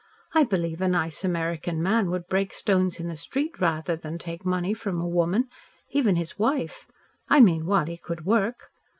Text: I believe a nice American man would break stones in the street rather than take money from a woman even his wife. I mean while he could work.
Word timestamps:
I 0.33 0.45
believe 0.45 0.81
a 0.81 0.87
nice 0.87 1.23
American 1.23 1.79
man 1.79 2.09
would 2.09 2.25
break 2.25 2.53
stones 2.53 2.99
in 2.99 3.07
the 3.07 3.15
street 3.15 3.59
rather 3.61 3.95
than 3.95 4.17
take 4.17 4.43
money 4.43 4.73
from 4.73 4.99
a 4.99 5.07
woman 5.07 5.47
even 5.91 6.15
his 6.15 6.39
wife. 6.39 6.87
I 7.29 7.39
mean 7.39 7.67
while 7.67 7.85
he 7.85 7.97
could 7.97 8.25
work. 8.25 8.71